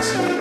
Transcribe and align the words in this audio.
to 0.00 0.37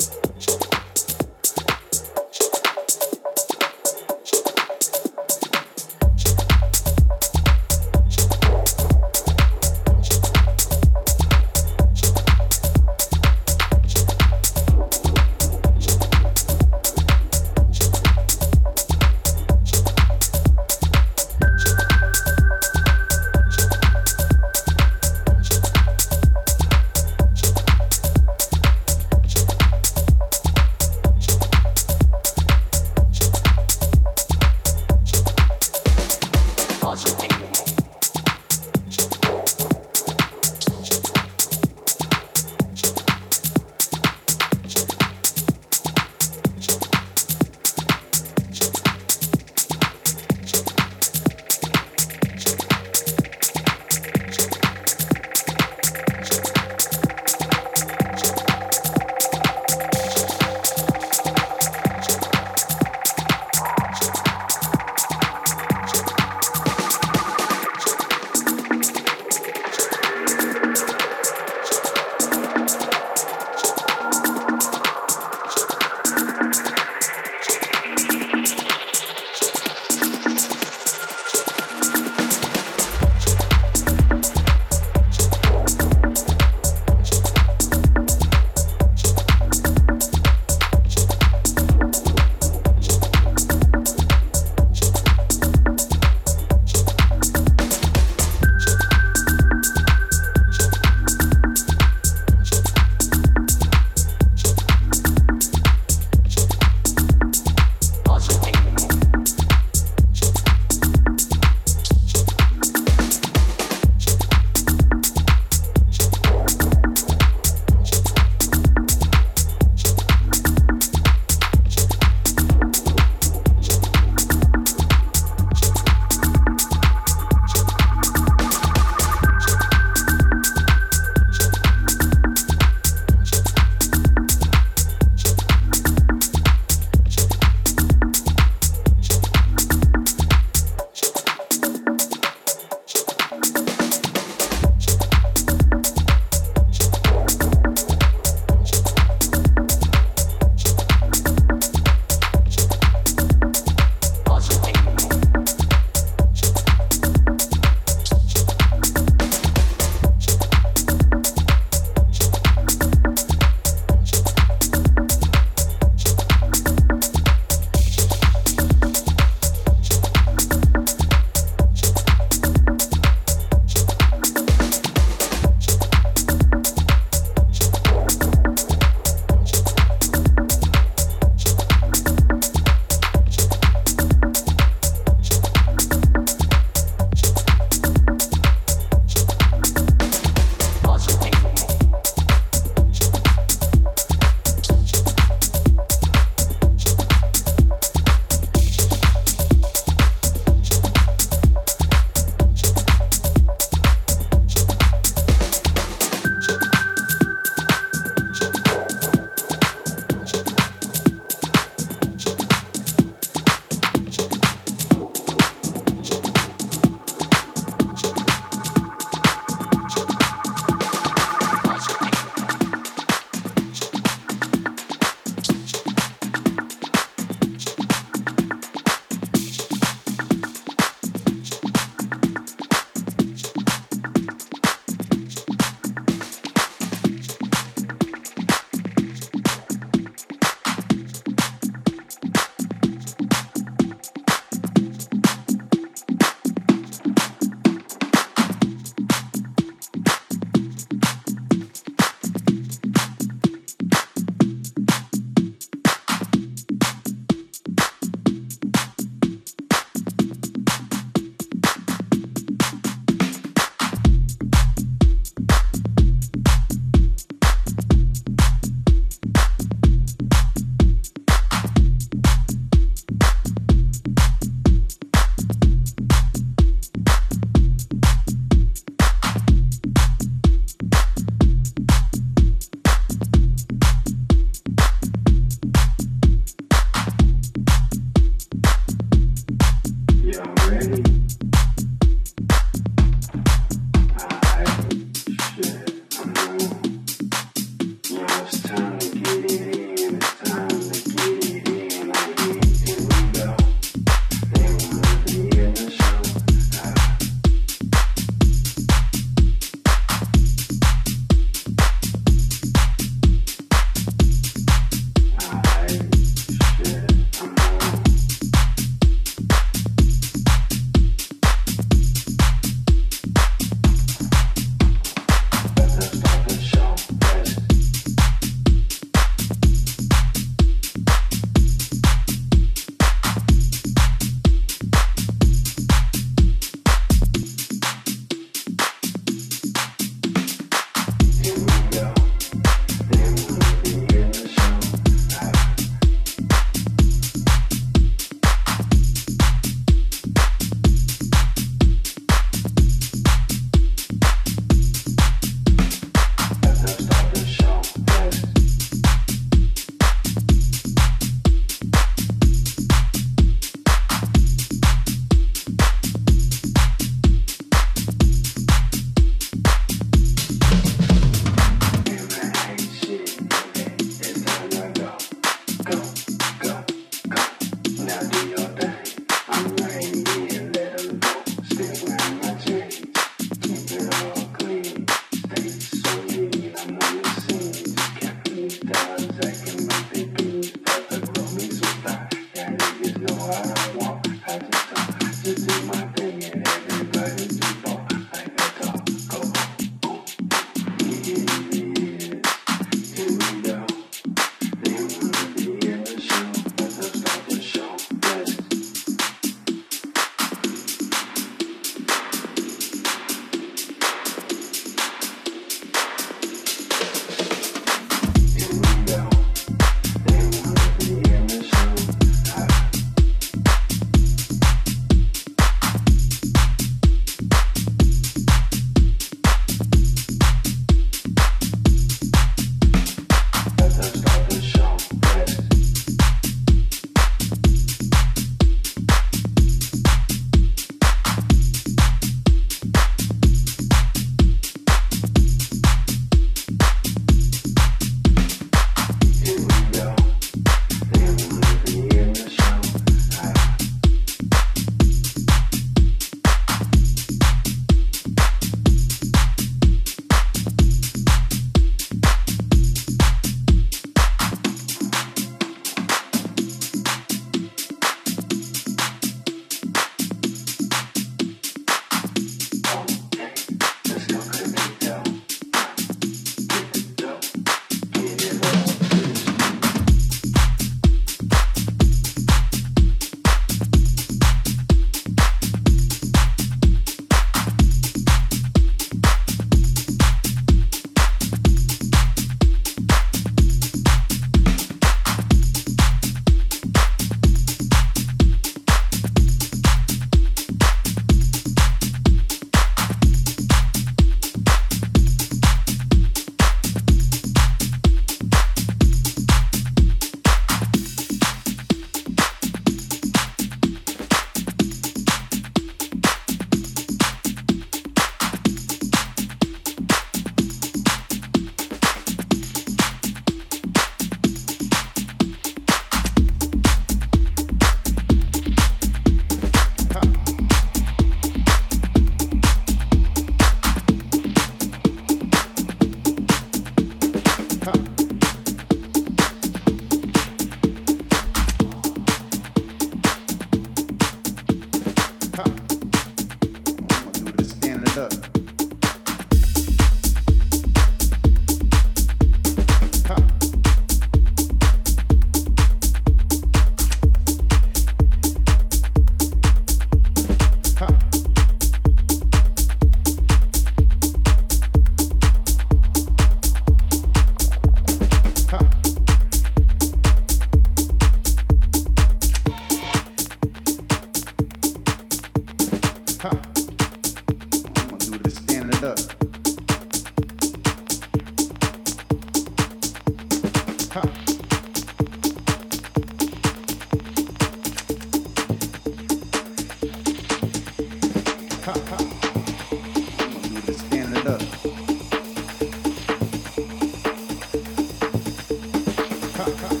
cut, 599.63 599.77
cut. 599.77 600.00